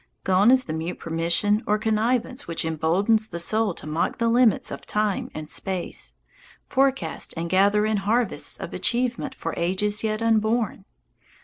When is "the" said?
0.63-0.73, 3.27-3.39, 4.17-4.29